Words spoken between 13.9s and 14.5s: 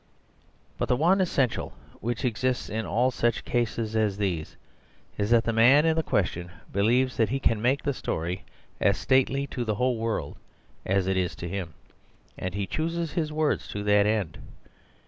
end.